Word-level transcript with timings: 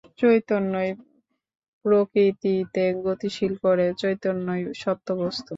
চৈতন্যই 0.19 0.89
প্রকৃতিকে 1.85 2.85
গতিশীল 3.05 3.53
করে, 3.63 3.85
চৈতন্যই 4.01 4.61
সত্য 4.81 5.07
বস্তু। 5.19 5.49